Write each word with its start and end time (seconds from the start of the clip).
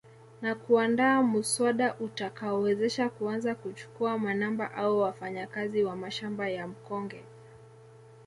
Na 0.41 0.55
kuandaa 0.55 1.21
muswada 1.21 1.95
utakaowezesha 1.99 3.09
kuanza 3.09 3.55
kuchukua 3.55 4.17
manamba 4.19 4.73
au 4.73 4.99
wafanyakazi 4.99 5.83
wa 5.83 5.95
mashamba 5.95 6.49
ya 6.49 6.67
mkonge 6.67 7.23